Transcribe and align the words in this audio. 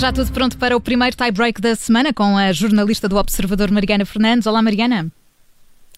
já 0.00 0.10
tudo 0.10 0.32
pronto 0.32 0.56
para 0.56 0.74
o 0.74 0.80
primeiro 0.80 1.14
tie-break 1.14 1.60
da 1.60 1.76
semana 1.76 2.10
com 2.10 2.34
a 2.34 2.54
jornalista 2.54 3.06
do 3.06 3.18
Observador 3.18 3.70
Mariana 3.70 4.06
Fernandes. 4.06 4.46
Olá, 4.46 4.62
Mariana. 4.62 5.12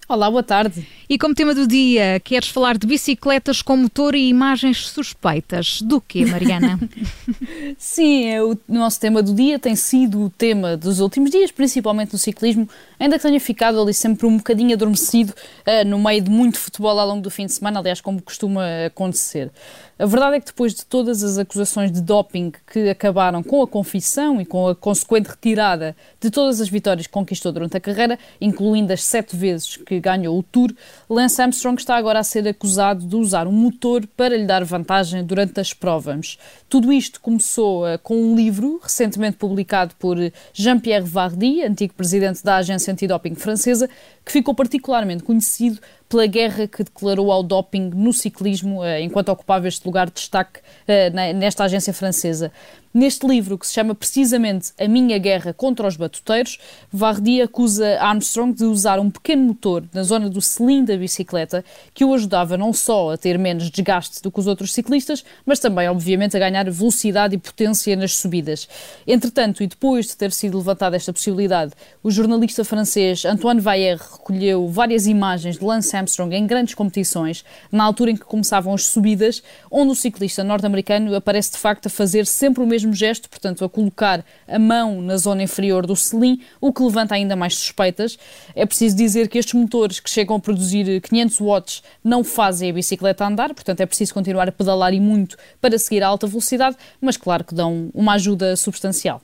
Olá, 0.09 0.29
boa 0.29 0.43
tarde. 0.43 0.87
E 1.09 1.16
como 1.16 1.35
tema 1.35 1.55
do 1.55 1.66
dia, 1.66 2.18
queres 2.21 2.48
falar 2.48 2.77
de 2.77 2.87
bicicletas 2.87 3.62
com 3.62 3.77
motor 3.77 4.14
e 4.14 4.29
imagens 4.29 4.89
suspeitas. 4.89 5.80
Do 5.80 6.00
quê, 6.00 6.27
Mariana? 6.27 6.79
Sim, 7.79 8.27
é 8.27 8.43
o 8.43 8.59
nosso 8.68 8.99
tema 8.99 9.23
do 9.23 9.32
dia 9.32 9.59
tem 9.59 9.77
sido 9.77 10.25
o 10.25 10.30
tema 10.30 10.77
dos 10.77 11.00
últimos 11.00 11.30
dias, 11.30 11.53
principalmente 11.53 12.12
no 12.12 12.18
ciclismo, 12.18 12.68
ainda 12.99 13.17
que 13.17 13.23
tenha 13.23 13.39
ficado 13.39 13.80
ali 13.80 13.95
sempre 13.95 14.27
um 14.27 14.39
bocadinho 14.39 14.75
adormecido 14.75 15.32
uh, 15.32 15.86
no 15.86 15.99
meio 15.99 16.21
de 16.21 16.30
muito 16.30 16.58
futebol 16.58 16.99
ao 16.99 17.07
longo 17.07 17.22
do 17.22 17.30
fim 17.30 17.46
de 17.46 17.53
semana, 17.53 17.79
aliás, 17.79 18.00
como 18.00 18.21
costuma 18.21 18.64
acontecer. 18.86 19.50
A 19.99 20.07
verdade 20.07 20.36
é 20.36 20.41
que 20.41 20.46
depois 20.46 20.75
de 20.75 20.85
todas 20.85 21.22
as 21.22 21.39
acusações 21.39 21.93
de 21.93 22.00
doping 22.00 22.53
que 22.72 22.89
acabaram 22.89 23.43
com 23.43 23.63
a 23.63 23.69
confissão 23.69 24.41
e 24.41 24.44
com 24.44 24.66
a 24.66 24.75
consequente 24.75 25.29
retirada 25.29 25.94
de 26.21 26.30
todas 26.30 26.61
as 26.61 26.69
vitórias 26.69 27.07
que 27.07 27.13
conquistou 27.13 27.53
durante 27.53 27.77
a 27.77 27.80
carreira, 27.80 28.19
incluindo 28.41 28.93
as 28.93 29.05
sete 29.05 29.36
vezes 29.36 29.77
que 29.77 29.92
ganhou 30.01 30.39
o 30.39 30.43
Tour, 30.43 30.73
Lance 31.09 31.41
Armstrong 31.41 31.79
está 31.79 31.96
agora 31.96 32.19
a 32.19 32.25
ser 32.25 32.47
acusado 32.47 33.05
de 33.06 33.17
usar 33.17 33.47
um 33.47 33.53
motor 33.53 34.06
para 34.17 34.37
lhe 34.37 34.47
dar 34.47 34.64
vantagem 34.64 35.25
durante 35.25 35.61
as 35.61 35.73
provas. 35.73 36.39
Tudo 36.69 36.92
isto 36.92 37.20
começou 37.20 37.84
uh, 37.84 37.98
com 38.03 38.17
um 38.17 38.34
livro 38.34 38.81
recentemente 38.83 39.36
publicado 39.36 39.95
por 39.98 40.17
Jean-Pierre 40.53 41.05
Vardy, 41.05 41.62
antigo 41.62 41.95
presidente 41.95 42.42
da 42.42 42.56
agência 42.56 42.92
antidoping 42.92 43.34
francesa, 43.34 43.89
que 44.25 44.33
ficou 44.33 44.55
particularmente 44.55 45.23
conhecido 45.23 45.81
pela 46.09 46.27
guerra 46.27 46.69
que 46.69 46.84
declarou 46.84 47.33
ao 47.33 47.42
doping 47.42 47.91
no 47.94 48.12
ciclismo, 48.12 48.84
eh, 48.84 49.00
enquanto 49.00 49.31
ocupava 49.31 49.66
este 49.66 49.86
lugar 49.86 50.09
de 50.09 50.12
destaque 50.12 50.61
eh, 50.86 51.09
nesta 51.33 51.64
agência 51.64 51.92
francesa. 51.94 52.53
Neste 52.94 53.26
livro, 53.26 53.56
que 53.56 53.66
se 53.66 53.72
chama 53.72 53.94
precisamente 53.94 54.72
A 54.78 54.86
Minha 54.86 55.16
Guerra 55.16 55.54
contra 55.54 55.88
os 55.88 55.96
Batuteiros, 55.96 56.58
Vardy 56.92 57.40
acusa 57.40 57.98
Armstrong 57.98 58.52
de 58.52 58.64
usar 58.64 59.00
um 59.00 59.10
pequeno 59.10 59.44
motor 59.44 59.82
na 59.94 60.02
zona 60.02 60.28
do 60.28 60.42
selim 60.42 60.84
da 60.84 60.94
bicicleta 60.94 61.64
que 61.94 62.04
o 62.04 62.12
ajudava 62.12 62.58
não 62.58 62.70
só 62.70 63.12
a 63.12 63.16
ter 63.16 63.38
menos 63.38 63.70
desgaste 63.70 64.20
do 64.22 64.30
que 64.30 64.38
os 64.38 64.46
outros 64.46 64.74
ciclistas, 64.74 65.24
mas 65.46 65.58
também, 65.58 65.88
obviamente, 65.88 66.36
a 66.36 66.40
ganhar 66.40 66.70
velocidade 66.70 67.34
e 67.34 67.38
potência 67.38 67.96
nas 67.96 68.14
subidas. 68.14 68.68
Entretanto, 69.06 69.62
e 69.62 69.66
depois 69.66 70.08
de 70.08 70.16
ter 70.16 70.30
sido 70.30 70.58
levantada 70.58 70.94
esta 70.94 71.14
possibilidade, 71.14 71.72
o 72.02 72.10
jornalista 72.10 72.62
francês 72.62 73.24
Antoine 73.24 73.60
Vayer 73.60 73.98
recolheu 73.98 74.68
várias 74.68 75.06
imagens 75.06 75.58
de 75.58 75.64
Lance 75.64 75.96
Armstrong 75.96 76.36
em 76.36 76.46
grandes 76.46 76.74
competições, 76.74 77.42
na 77.70 77.84
altura 77.84 78.10
em 78.10 78.16
que 78.16 78.24
começavam 78.26 78.74
as 78.74 78.84
subidas, 78.84 79.42
onde 79.70 79.92
o 79.92 79.94
ciclista 79.94 80.44
norte-americano 80.44 81.14
aparece 81.14 81.52
de 81.52 81.56
facto 81.56 81.86
a 81.86 81.90
fazer 81.90 82.26
sempre 82.26 82.62
o 82.62 82.66
mesmo 82.66 82.81
mesmo 82.83 82.94
gesto, 82.94 83.28
portanto, 83.28 83.64
a 83.64 83.69
colocar 83.69 84.25
a 84.47 84.58
mão 84.58 85.00
na 85.00 85.16
zona 85.16 85.42
inferior 85.42 85.86
do 85.86 85.97
selim, 85.97 86.41
o 86.61 86.72
que 86.72 86.83
levanta 86.83 87.14
ainda 87.14 87.36
mais 87.36 87.56
suspeitas. 87.56 88.19
É 88.55 88.66
preciso 88.66 88.97
dizer 88.97 89.28
que 89.28 89.38
estes 89.38 89.55
motores 89.55 90.00
que 90.00 90.11
chegam 90.11 90.36
a 90.36 90.41
produzir 90.41 91.00
500 91.00 91.41
watts 91.41 91.83
não 92.03 92.25
fazem 92.25 92.70
a 92.70 92.72
bicicleta 92.72 93.27
andar, 93.27 93.55
portanto, 93.55 93.80
é 93.80 93.86
preciso 93.86 94.12
continuar 94.14 94.48
a 94.48 94.53
pedalar 94.53 94.92
e 94.92 95.00
muito 95.00 95.36
para 95.60 95.78
seguir 95.78 96.03
a 96.03 96.08
alta 96.08 96.27
velocidade, 96.27 96.77
mas 97.00 97.16
claro 97.16 97.44
que 97.44 97.55
dão 97.55 97.91
uma 97.94 98.14
ajuda 98.14 98.56
substancial. 98.56 99.20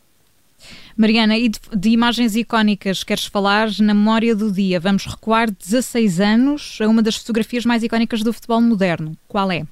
Mariana, 0.97 1.39
e 1.39 1.49
de, 1.49 1.61
de, 1.77 1.91
imagens 1.91 2.35
icónicas 2.35 3.05
queres 3.05 3.25
falar 3.27 3.71
na 3.79 3.95
memória 3.95 4.35
do 4.35 4.51
dia? 4.51 4.81
Vamos 4.81 5.07
recuar 5.07 5.49
16 5.49 6.21
anos 6.21 6.79
a 6.83 6.89
uma 6.89 7.01
das 7.01 7.17
fotografias 7.17 7.65
mais 7.65 7.85
icónicas 7.85 8.23
do 8.23 8.33
futebol 8.33 8.61
moderno. 8.61 9.17
Qual 9.29 9.51
é? 9.53 9.65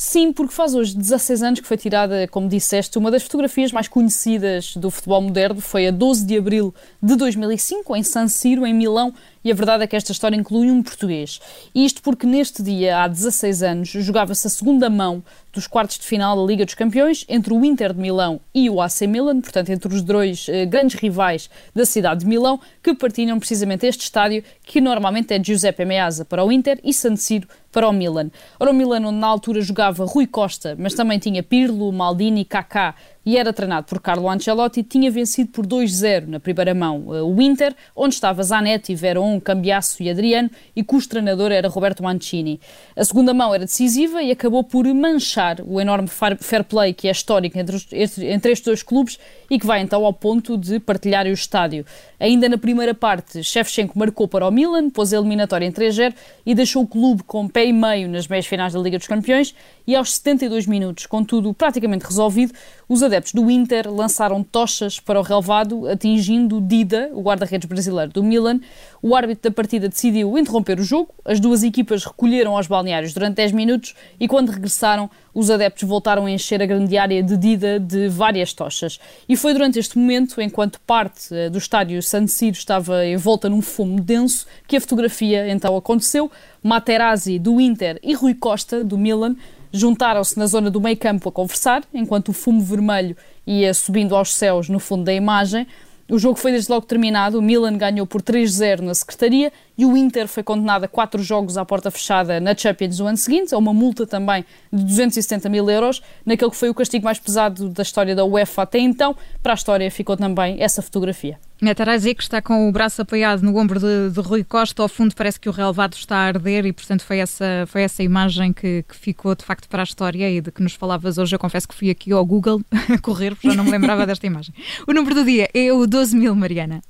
Sim, 0.00 0.32
porque 0.32 0.54
faz 0.54 0.76
hoje 0.76 0.96
16 0.96 1.42
anos 1.42 1.58
que 1.58 1.66
foi 1.66 1.76
tirada, 1.76 2.28
como 2.28 2.48
disseste, 2.48 2.96
uma 2.96 3.10
das 3.10 3.24
fotografias 3.24 3.72
mais 3.72 3.88
conhecidas 3.88 4.76
do 4.76 4.92
futebol 4.92 5.20
moderno. 5.20 5.60
Foi 5.60 5.88
a 5.88 5.90
12 5.90 6.24
de 6.24 6.38
abril 6.38 6.72
de 7.02 7.16
2005, 7.16 7.96
em 7.96 8.04
San 8.04 8.28
Siro, 8.28 8.64
em 8.64 8.72
Milão, 8.72 9.12
e 9.44 9.50
a 9.50 9.54
verdade 9.54 9.84
é 9.84 9.86
que 9.86 9.96
esta 9.96 10.12
história 10.12 10.36
inclui 10.36 10.70
um 10.70 10.82
português. 10.82 11.40
Isto 11.74 12.02
porque 12.02 12.26
neste 12.26 12.62
dia, 12.62 13.02
há 13.02 13.08
16 13.08 13.62
anos, 13.62 13.88
jogava-se 13.88 14.46
a 14.46 14.50
segunda 14.50 14.90
mão 14.90 15.22
dos 15.52 15.66
quartos 15.66 15.98
de 15.98 16.06
final 16.06 16.36
da 16.36 16.42
Liga 16.42 16.64
dos 16.64 16.74
Campeões 16.74 17.24
entre 17.28 17.52
o 17.52 17.64
Inter 17.64 17.92
de 17.92 18.00
Milão 18.00 18.40
e 18.54 18.68
o 18.70 18.80
AC 18.80 19.02
Milan, 19.02 19.40
portanto, 19.40 19.70
entre 19.70 19.92
os 19.92 20.02
dois 20.02 20.46
eh, 20.48 20.66
grandes 20.66 21.00
rivais 21.00 21.50
da 21.74 21.84
cidade 21.84 22.20
de 22.20 22.26
Milão, 22.26 22.60
que 22.82 22.94
partilham 22.94 23.38
precisamente 23.38 23.86
este 23.86 24.02
estádio, 24.02 24.44
que 24.62 24.80
normalmente 24.80 25.32
é 25.32 25.42
Giuseppe 25.42 25.84
Meazza 25.84 26.24
para 26.24 26.44
o 26.44 26.52
Inter 26.52 26.78
e 26.84 26.92
San 26.92 27.16
Siro 27.16 27.48
para 27.72 27.88
o 27.88 27.92
Milan. 27.92 28.30
Ora, 28.58 28.70
o 28.70 28.74
Milan, 28.74 29.06
onde 29.06 29.18
na 29.18 29.26
altura 29.26 29.60
jogava 29.60 30.04
Rui 30.04 30.26
Costa, 30.26 30.76
mas 30.78 30.94
também 30.94 31.18
tinha 31.18 31.42
Pirlo, 31.42 31.92
Maldini, 31.92 32.44
Kaká 32.44 32.94
e 33.24 33.36
era 33.36 33.52
treinado 33.52 33.86
por 33.86 34.00
Carlo 34.00 34.28
Ancelotti, 34.28 34.82
tinha 34.82 35.10
vencido 35.10 35.50
por 35.50 35.66
2-0 35.66 36.26
na 36.26 36.40
primeira 36.40 36.74
mão 36.74 37.14
eh, 37.14 37.22
o 37.22 37.40
Inter, 37.40 37.74
onde 37.94 38.14
estava 38.14 38.42
Zanetti, 38.42 38.94
Veron, 38.94 39.40
Cambiasso 39.40 40.02
e 40.02 40.08
Adriano, 40.08 40.50
e 40.74 40.82
cujo 40.82 41.08
treinador 41.08 41.52
era 41.52 41.68
Roberto 41.68 42.02
Mancini. 42.02 42.60
A 42.96 43.04
segunda 43.04 43.34
mão 43.34 43.54
era 43.54 43.64
decisiva 43.64 44.22
e 44.22 44.30
acabou 44.30 44.64
por 44.64 44.86
manchar 44.94 45.60
o 45.66 45.80
enorme 45.80 46.08
fair 46.08 46.64
play 46.64 46.94
que 46.94 47.08
é 47.08 47.10
histórico 47.10 47.58
entre, 47.58 47.76
entre 47.92 48.52
estes 48.52 48.64
dois 48.64 48.82
clubes 48.82 49.18
e 49.50 49.58
que 49.58 49.66
vai 49.66 49.80
então 49.80 50.04
ao 50.04 50.12
ponto 50.12 50.56
de 50.56 50.80
partilhar 50.80 51.26
o 51.26 51.30
estádio. 51.30 51.84
Ainda 52.18 52.48
na 52.48 52.58
primeira 52.58 52.94
parte, 52.94 53.42
Shevchenko 53.42 53.98
marcou 53.98 54.26
para 54.26 54.46
o 54.46 54.50
Milan, 54.50 54.90
pôs 54.90 55.12
a 55.12 55.16
eliminatória 55.18 55.66
em 55.66 55.72
3-0 55.72 56.14
e 56.44 56.54
deixou 56.54 56.82
o 56.82 56.86
clube 56.86 57.22
com 57.22 57.46
pé 57.46 57.66
e 57.66 57.72
meio 57.72 58.08
nas 58.08 58.26
meias 58.26 58.46
finais 58.46 58.72
da 58.72 58.80
Liga 58.80 58.98
dos 58.98 59.06
Campeões 59.06 59.54
e 59.86 59.94
aos 59.94 60.14
72 60.14 60.66
minutos, 60.66 61.06
com 61.06 61.24
tudo 61.24 61.54
praticamente 61.54 62.04
resolvido, 62.04 62.52
os 62.88 63.02
adeptos 63.08 63.32
do 63.32 63.50
Inter 63.50 63.90
lançaram 63.92 64.42
tochas 64.42 65.00
para 65.00 65.18
o 65.18 65.22
relvado, 65.22 65.88
atingindo 65.88 66.60
Dida, 66.60 67.10
o 67.12 67.20
guarda-redes 67.20 67.68
brasileiro 67.68 68.12
do 68.12 68.22
Milan. 68.22 68.60
O 69.02 69.16
árbitro 69.16 69.50
da 69.50 69.54
partida 69.54 69.88
decidiu 69.88 70.38
interromper 70.38 70.78
o 70.78 70.82
jogo, 70.84 71.12
as 71.24 71.40
duas 71.40 71.62
equipas 71.62 72.04
recolheram 72.04 72.56
aos 72.56 72.66
balneários 72.66 73.12
durante 73.12 73.36
10 73.36 73.52
minutos 73.52 73.94
e 74.20 74.28
quando 74.28 74.50
regressaram, 74.50 75.10
os 75.34 75.50
adeptos 75.50 75.88
voltaram 75.88 76.26
a 76.26 76.30
encher 76.30 76.60
a 76.62 76.66
grande 76.66 76.98
área 76.98 77.22
de 77.22 77.36
Dida 77.36 77.78
de 77.78 78.08
várias 78.08 78.52
tochas. 78.52 78.98
E 79.28 79.36
foi 79.36 79.52
durante 79.52 79.78
este 79.78 79.96
momento, 79.96 80.40
enquanto 80.40 80.80
parte 80.80 81.34
eh, 81.34 81.48
do 81.48 81.58
estádio 81.58 82.02
San 82.02 82.26
Siro 82.26 82.56
estava 82.56 83.06
envolta 83.06 83.48
num 83.48 83.62
fumo 83.62 84.00
denso, 84.00 84.46
que 84.66 84.76
a 84.76 84.80
fotografia 84.80 85.48
então 85.50 85.76
aconteceu. 85.76 86.30
Materazzi, 86.62 87.38
do 87.38 87.60
Inter, 87.60 88.00
e 88.02 88.14
Rui 88.14 88.34
Costa, 88.34 88.82
do 88.82 88.98
Milan, 88.98 89.36
juntaram-se 89.72 90.38
na 90.38 90.46
zona 90.46 90.70
do 90.70 90.80
meio 90.80 90.96
campo 90.96 91.28
a 91.28 91.32
conversar, 91.32 91.84
enquanto 91.92 92.30
o 92.30 92.32
fumo 92.32 92.60
vermelho 92.60 93.16
ia 93.46 93.72
subindo 93.72 94.14
aos 94.14 94.34
céus 94.34 94.68
no 94.68 94.78
fundo 94.78 95.04
da 95.04 95.12
imagem. 95.12 95.66
O 96.10 96.18
jogo 96.18 96.38
foi 96.38 96.52
desde 96.52 96.72
logo 96.72 96.86
terminado, 96.86 97.38
o 97.38 97.42
Milan 97.42 97.76
ganhou 97.76 98.06
por 98.06 98.22
3-0 98.22 98.80
na 98.80 98.94
Secretaria 98.94 99.52
e 99.76 99.84
o 99.84 99.94
Inter 99.94 100.26
foi 100.26 100.42
condenado 100.42 100.84
a 100.84 100.88
quatro 100.88 101.22
jogos 101.22 101.58
à 101.58 101.66
porta 101.66 101.90
fechada 101.90 102.40
na 102.40 102.56
Champions 102.56 102.98
no 102.98 103.06
ano 103.06 103.18
seguinte, 103.18 103.54
a 103.54 103.58
uma 103.58 103.74
multa 103.74 104.06
também 104.06 104.42
de 104.72 104.84
270 104.84 105.50
mil 105.50 105.68
euros, 105.68 106.02
naquele 106.24 106.50
que 106.50 106.56
foi 106.56 106.70
o 106.70 106.74
castigo 106.74 107.04
mais 107.04 107.18
pesado 107.18 107.68
da 107.68 107.82
história 107.82 108.16
da 108.16 108.24
UEFA 108.24 108.62
até 108.62 108.78
então. 108.78 109.14
Para 109.42 109.52
a 109.52 109.54
história 109.54 109.90
ficou 109.90 110.16
também 110.16 110.56
essa 110.62 110.80
fotografia. 110.80 111.38
Metarazzi 111.60 112.14
que 112.14 112.22
está 112.22 112.40
com 112.40 112.68
o 112.68 112.72
braço 112.72 113.02
apoiado 113.02 113.42
no 113.42 113.56
ombro 113.56 113.80
de, 113.80 114.10
de, 114.10 114.20
Rui 114.20 114.44
Costa, 114.44 114.80
ao 114.80 114.88
fundo 114.88 115.14
parece 115.14 115.40
que 115.40 115.48
o 115.48 115.52
relevado 115.52 115.94
está 115.94 116.16
a 116.16 116.26
arder 116.26 116.64
e, 116.66 116.72
portanto, 116.72 117.02
foi 117.02 117.18
essa, 117.18 117.64
foi 117.66 117.82
essa 117.82 118.00
imagem 118.02 118.52
que, 118.52 118.84
que, 118.88 118.94
ficou 118.94 119.34
de 119.34 119.44
facto 119.44 119.68
para 119.68 119.82
a 119.82 119.84
história 119.84 120.30
e 120.30 120.40
de 120.40 120.52
que 120.52 120.62
nos 120.62 120.74
falavas 120.74 121.18
hoje. 121.18 121.34
Eu 121.34 121.38
confesso 121.38 121.66
que 121.66 121.74
fui 121.74 121.90
aqui 121.90 122.12
ao 122.12 122.24
Google 122.24 122.60
a 122.70 122.98
correr, 123.02 123.34
porque 123.34 123.48
já 123.48 123.56
não 123.56 123.64
me 123.64 123.72
lembrava 123.72 124.06
desta 124.06 124.26
imagem. 124.26 124.54
O 124.86 124.92
número 124.92 125.16
do 125.16 125.24
dia 125.24 125.48
é 125.52 125.72
o 125.72 125.84
12 125.84 126.16
mil, 126.16 126.34
Mariana. 126.36 126.80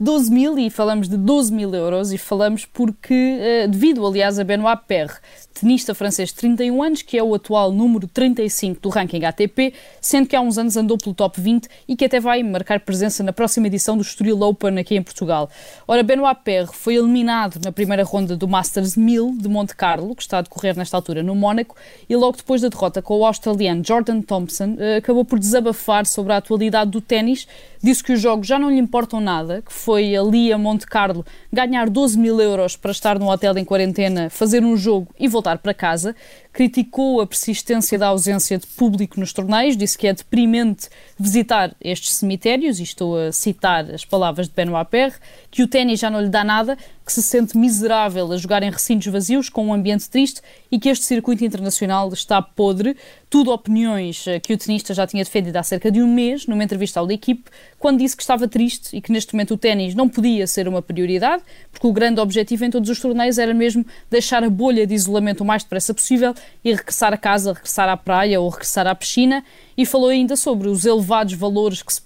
12 0.00 0.30
mil 0.30 0.56
e 0.56 0.70
falamos 0.70 1.08
de 1.08 1.16
12 1.16 1.52
mil 1.52 1.74
euros 1.74 2.12
e 2.12 2.18
falamos 2.18 2.64
porque, 2.64 3.64
uh, 3.64 3.68
devido 3.68 4.06
aliás 4.06 4.38
a 4.38 4.44
Benoit 4.44 4.80
Paire, 4.86 5.14
tenista 5.60 5.92
francês 5.92 6.28
de 6.28 6.36
31 6.36 6.82
anos, 6.82 7.02
que 7.02 7.18
é 7.18 7.22
o 7.22 7.34
atual 7.34 7.72
número 7.72 8.06
35 8.06 8.80
do 8.80 8.88
ranking 8.90 9.24
ATP, 9.24 9.74
sendo 10.00 10.28
que 10.28 10.36
há 10.36 10.40
uns 10.40 10.56
anos 10.56 10.76
andou 10.76 10.96
pelo 10.96 11.14
top 11.14 11.40
20 11.40 11.68
e 11.88 11.96
que 11.96 12.04
até 12.04 12.20
vai 12.20 12.44
marcar 12.44 12.78
presença 12.78 13.24
na 13.24 13.32
próxima 13.32 13.66
edição 13.66 13.96
do 13.96 14.02
Estoril 14.02 14.40
Open 14.40 14.78
aqui 14.78 14.94
em 14.94 15.02
Portugal. 15.02 15.50
Ora, 15.86 16.04
Benoit 16.04 16.38
Paire 16.44 16.68
foi 16.72 16.94
eliminado 16.94 17.60
na 17.64 17.72
primeira 17.72 18.04
ronda 18.04 18.36
do 18.36 18.46
Masters 18.46 18.96
1000 18.96 19.36
de 19.36 19.48
Monte 19.48 19.74
Carlo, 19.74 20.14
que 20.14 20.22
está 20.22 20.38
a 20.38 20.42
decorrer 20.42 20.76
nesta 20.76 20.96
altura 20.96 21.24
no 21.24 21.34
Mónaco, 21.34 21.74
e 22.08 22.14
logo 22.14 22.36
depois 22.36 22.60
da 22.60 22.68
derrota 22.68 23.02
com 23.02 23.18
o 23.18 23.26
australiano 23.26 23.82
Jordan 23.84 24.20
Thompson, 24.20 24.74
uh, 24.74 24.98
acabou 24.98 25.24
por 25.24 25.40
desabafar 25.40 26.06
sobre 26.06 26.32
a 26.32 26.36
atualidade 26.36 26.92
do 26.92 27.00
ténis, 27.00 27.48
disse 27.82 28.04
que 28.04 28.12
os 28.12 28.20
jogos 28.20 28.46
já 28.46 28.60
não 28.60 28.70
lhe 28.70 28.78
importam 28.78 29.20
nada, 29.20 29.60
que 29.62 29.72
foi 29.88 30.14
ali 30.14 30.52
a 30.52 30.58
Monte 30.58 30.86
Carlo 30.86 31.24
ganhar 31.50 31.88
12 31.88 32.18
mil 32.18 32.38
euros 32.38 32.76
para 32.76 32.90
estar 32.90 33.18
no 33.18 33.30
hotel 33.30 33.56
em 33.56 33.64
quarentena, 33.64 34.28
fazer 34.28 34.62
um 34.62 34.76
jogo 34.76 35.08
e 35.18 35.26
voltar 35.26 35.56
para 35.56 35.72
casa, 35.72 36.14
criticou 36.58 37.20
a 37.20 37.26
persistência 37.26 37.96
da 37.96 38.08
ausência 38.08 38.58
de 38.58 38.66
público 38.66 39.20
nos 39.20 39.32
torneios, 39.32 39.76
disse 39.76 39.96
que 39.96 40.08
é 40.08 40.12
deprimente 40.12 40.88
visitar 41.16 41.72
estes 41.80 42.14
cemitérios, 42.14 42.80
e 42.80 42.82
estou 42.82 43.16
a 43.16 43.30
citar 43.30 43.88
as 43.88 44.04
palavras 44.04 44.48
de 44.48 44.54
Benoit 44.54 44.90
Perre, 44.90 45.14
que 45.52 45.62
o 45.62 45.68
ténis 45.68 46.00
já 46.00 46.10
não 46.10 46.20
lhe 46.20 46.28
dá 46.28 46.42
nada, 46.42 46.76
que 47.08 47.12
se 47.12 47.22
sente 47.22 47.56
miserável 47.56 48.30
a 48.30 48.36
jogar 48.36 48.62
em 48.62 48.70
recintos 48.70 49.06
vazios 49.06 49.48
com 49.48 49.68
um 49.68 49.72
ambiente 49.72 50.10
triste 50.10 50.42
e 50.70 50.78
que 50.78 50.90
este 50.90 51.06
circuito 51.06 51.42
internacional 51.42 52.12
está 52.12 52.42
podre. 52.42 52.98
Tudo 53.30 53.50
opiniões 53.50 54.26
eh, 54.26 54.38
que 54.38 54.52
o 54.52 54.58
tenista 54.58 54.92
já 54.92 55.06
tinha 55.06 55.24
defendido 55.24 55.56
há 55.56 55.62
cerca 55.62 55.90
de 55.90 56.02
um 56.02 56.12
mês, 56.12 56.46
numa 56.46 56.62
entrevista 56.62 57.00
ao 57.00 57.10
equipe, 57.10 57.50
quando 57.78 57.98
disse 58.00 58.14
que 58.14 58.22
estava 58.22 58.46
triste 58.46 58.94
e 58.94 59.00
que 59.00 59.10
neste 59.10 59.32
momento 59.32 59.54
o 59.54 59.56
ténis 59.56 59.94
não 59.94 60.06
podia 60.06 60.46
ser 60.46 60.68
uma 60.68 60.82
prioridade, 60.82 61.42
porque 61.72 61.86
o 61.86 61.92
grande 61.92 62.20
objetivo 62.20 62.66
em 62.66 62.70
todos 62.70 62.90
os 62.90 63.00
torneios 63.00 63.38
era 63.38 63.54
mesmo 63.54 63.86
deixar 64.10 64.44
a 64.44 64.50
bolha 64.50 64.86
de 64.86 64.94
isolamento 64.94 65.40
o 65.42 65.46
mais 65.46 65.62
depressa 65.62 65.94
possível 65.94 66.34
e 66.64 66.72
regressar 66.72 67.12
a 67.12 67.16
casa, 67.16 67.52
regressar 67.52 67.88
à 67.88 67.96
praia 67.96 68.40
ou 68.40 68.48
regressar 68.48 68.86
à 68.86 68.94
piscina 68.94 69.44
e 69.76 69.86
falou 69.86 70.08
ainda 70.08 70.36
sobre 70.36 70.68
os 70.68 70.84
elevados 70.84 71.34
valores 71.34 71.82
que 71.82 71.92
se 71.92 72.02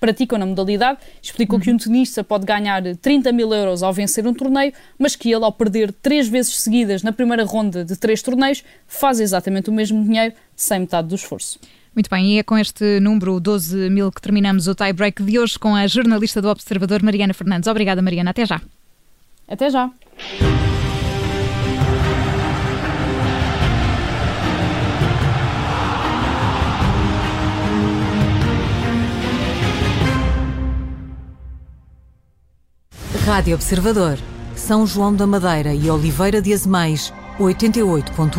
praticam 0.00 0.38
na 0.38 0.46
modalidade. 0.46 0.98
Explicou 1.20 1.58
uhum. 1.58 1.64
que 1.64 1.70
um 1.72 1.76
tenista 1.76 2.22
pode 2.22 2.46
ganhar 2.46 2.82
30 2.96 3.32
mil 3.32 3.52
euros 3.52 3.82
ao 3.82 3.92
vencer 3.92 4.26
um 4.26 4.34
torneio, 4.34 4.72
mas 4.98 5.16
que 5.16 5.32
ele, 5.32 5.44
ao 5.44 5.52
perder 5.52 5.92
três 5.92 6.28
vezes 6.28 6.56
seguidas 6.60 7.02
na 7.02 7.12
primeira 7.12 7.44
ronda 7.44 7.84
de 7.84 7.96
três 7.96 8.22
torneios, 8.22 8.62
faz 8.86 9.20
exatamente 9.20 9.70
o 9.70 9.72
mesmo 9.72 10.02
dinheiro 10.04 10.34
sem 10.54 10.80
metade 10.80 11.08
do 11.08 11.14
esforço. 11.14 11.58
Muito 11.94 12.10
bem, 12.10 12.34
e 12.34 12.38
é 12.38 12.42
com 12.42 12.58
este 12.58 13.00
número 13.00 13.40
12 13.40 13.88
mil 13.88 14.12
que 14.12 14.20
terminamos 14.20 14.68
o 14.68 14.74
tie-break 14.74 15.22
de 15.22 15.38
hoje 15.38 15.58
com 15.58 15.74
a 15.74 15.86
jornalista 15.86 16.42
do 16.42 16.48
Observador, 16.50 17.02
Mariana 17.02 17.32
Fernandes. 17.32 17.66
Obrigada, 17.68 18.02
Mariana. 18.02 18.32
Até 18.32 18.44
já. 18.44 18.60
Até 19.48 19.70
já. 19.70 19.90
Rádio 33.26 33.56
Observador, 33.56 34.16
São 34.54 34.86
João 34.86 35.12
da 35.12 35.26
Madeira 35.26 35.74
e 35.74 35.90
Oliveira 35.90 36.40
de 36.40 36.52
Azemais, 36.52 37.12
88.1. 37.40 38.38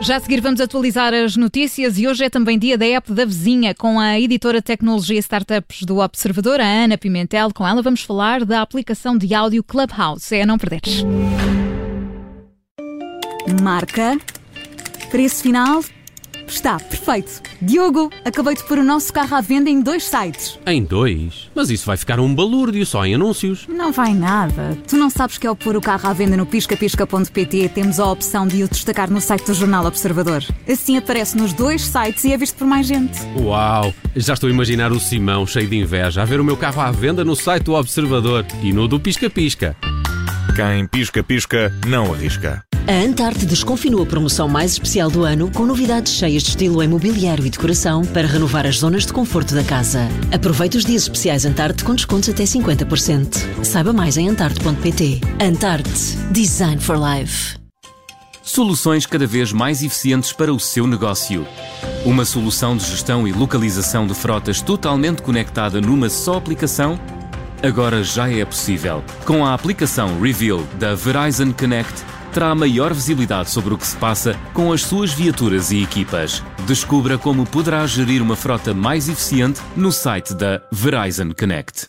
Já 0.00 0.16
a 0.16 0.20
seguir 0.20 0.40
vamos 0.40 0.62
atualizar 0.62 1.12
as 1.12 1.36
notícias 1.36 1.98
e 1.98 2.08
hoje 2.08 2.24
é 2.24 2.30
também 2.30 2.58
dia 2.58 2.78
da 2.78 2.86
app 2.86 3.12
da 3.12 3.26
vizinha 3.26 3.74
com 3.74 4.00
a 4.00 4.18
editora 4.18 4.60
de 4.60 4.64
tecnologia 4.64 5.16
e 5.16 5.18
startups 5.18 5.82
do 5.82 5.98
Observador, 5.98 6.58
a 6.58 6.64
Ana 6.64 6.96
Pimentel. 6.96 7.50
Com 7.52 7.68
ela 7.68 7.82
vamos 7.82 8.00
falar 8.02 8.46
da 8.46 8.62
aplicação 8.62 9.18
de 9.18 9.34
áudio 9.34 9.62
Clubhouse. 9.62 10.34
É 10.34 10.40
a 10.40 10.46
não 10.46 10.56
perderes. 10.56 11.04
Marca, 13.60 14.16
preço 15.10 15.42
final 15.42 15.82
Está, 16.52 16.78
perfeito. 16.78 17.40
Diogo, 17.62 18.10
acabei 18.26 18.54
de 18.54 18.62
pôr 18.64 18.78
o 18.78 18.84
nosso 18.84 19.10
carro 19.10 19.34
à 19.34 19.40
venda 19.40 19.70
em 19.70 19.80
dois 19.80 20.04
sites. 20.04 20.58
Em 20.66 20.84
dois? 20.84 21.50
Mas 21.54 21.70
isso 21.70 21.86
vai 21.86 21.96
ficar 21.96 22.20
um 22.20 22.32
balúrdio 22.32 22.84
só 22.84 23.06
em 23.06 23.14
anúncios. 23.14 23.66
Não 23.66 23.90
vai 23.90 24.12
nada. 24.12 24.76
Tu 24.86 24.96
não 24.96 25.08
sabes 25.08 25.38
que 25.38 25.46
ao 25.46 25.56
pôr 25.56 25.76
o 25.76 25.80
carro 25.80 26.06
à 26.06 26.12
venda 26.12 26.36
no 26.36 26.44
piscapisca.pt 26.44 27.70
temos 27.70 27.98
a 27.98 28.06
opção 28.06 28.46
de 28.46 28.62
o 28.62 28.68
destacar 28.68 29.10
no 29.10 29.20
site 29.20 29.46
do 29.46 29.54
Jornal 29.54 29.86
Observador. 29.86 30.44
Assim 30.68 30.98
aparece 30.98 31.38
nos 31.38 31.54
dois 31.54 31.80
sites 31.80 32.22
e 32.24 32.32
é 32.32 32.36
visto 32.36 32.56
por 32.56 32.66
mais 32.66 32.86
gente. 32.86 33.18
Uau! 33.40 33.92
Já 34.14 34.34
estou 34.34 34.48
a 34.48 34.52
imaginar 34.52 34.92
o 34.92 35.00
Simão 35.00 35.46
cheio 35.46 35.66
de 35.66 35.76
inveja 35.76 36.20
a 36.20 36.26
ver 36.26 36.38
o 36.38 36.44
meu 36.44 36.56
carro 36.56 36.82
à 36.82 36.90
venda 36.90 37.24
no 37.24 37.34
site 37.34 37.64
do 37.64 37.72
Observador 37.72 38.44
e 38.62 38.74
no 38.74 38.86
do 38.86 39.00
Pisca 39.00 39.30
Pisca. 39.30 39.74
Quem 40.54 40.86
pisca-pisca 40.86 41.72
não 41.86 42.12
arrisca. 42.12 42.62
A 42.86 43.04
Antarte 43.04 43.46
desconfinou 43.46 44.02
a 44.02 44.06
promoção 44.06 44.48
mais 44.48 44.72
especial 44.72 45.08
do 45.08 45.22
ano 45.22 45.48
com 45.52 45.64
novidades 45.64 46.14
cheias 46.14 46.42
de 46.42 46.48
estilo 46.48 46.82
imobiliário 46.82 47.46
e 47.46 47.50
decoração 47.50 48.04
para 48.04 48.26
renovar 48.26 48.66
as 48.66 48.78
zonas 48.78 49.06
de 49.06 49.12
conforto 49.12 49.54
da 49.54 49.62
casa. 49.62 50.08
Aproveite 50.32 50.76
os 50.76 50.84
dias 50.84 51.02
especiais 51.02 51.44
Antarte 51.44 51.84
com 51.84 51.94
descontos 51.94 52.28
até 52.28 52.42
50%. 52.42 53.64
Saiba 53.64 53.92
mais 53.92 54.16
em 54.16 54.28
antarte.pt. 54.28 55.20
Antarte. 55.40 56.16
Design 56.32 56.80
for 56.80 56.96
Life. 56.96 57.56
Soluções 58.42 59.06
cada 59.06 59.28
vez 59.28 59.52
mais 59.52 59.80
eficientes 59.80 60.32
para 60.32 60.52
o 60.52 60.58
seu 60.58 60.84
negócio. 60.84 61.46
Uma 62.04 62.24
solução 62.24 62.76
de 62.76 62.84
gestão 62.84 63.28
e 63.28 63.32
localização 63.32 64.08
de 64.08 64.14
frotas 64.14 64.60
totalmente 64.60 65.22
conectada 65.22 65.80
numa 65.80 66.10
só 66.10 66.36
aplicação? 66.36 66.98
Agora 67.62 68.02
já 68.02 68.28
é 68.28 68.44
possível. 68.44 69.04
Com 69.24 69.46
a 69.46 69.54
aplicação 69.54 70.20
Reveal 70.20 70.64
da 70.80 70.96
Verizon 70.96 71.52
Connect, 71.52 72.04
terá 72.32 72.54
maior 72.54 72.92
visibilidade 72.92 73.50
sobre 73.50 73.74
o 73.74 73.78
que 73.78 73.86
se 73.86 73.96
passa 73.96 74.34
com 74.52 74.72
as 74.72 74.82
suas 74.82 75.12
viaturas 75.12 75.70
e 75.70 75.82
equipas. 75.82 76.42
Descubra 76.66 77.18
como 77.18 77.46
poderá 77.46 77.86
gerir 77.86 78.22
uma 78.22 78.36
frota 78.36 78.74
mais 78.74 79.08
eficiente 79.08 79.60
no 79.76 79.92
site 79.92 80.34
da 80.34 80.60
Verizon 80.72 81.32
Connect. 81.38 81.88